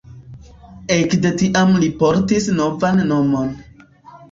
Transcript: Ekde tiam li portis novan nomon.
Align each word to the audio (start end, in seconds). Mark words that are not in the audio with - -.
Ekde 0.95 1.33
tiam 1.43 1.77
li 1.85 1.91
portis 2.01 2.51
novan 2.63 3.01
nomon. 3.13 3.57